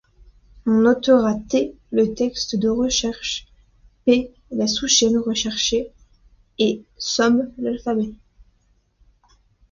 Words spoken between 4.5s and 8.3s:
sous-chaîne recherchée et ∑ l'alphabet.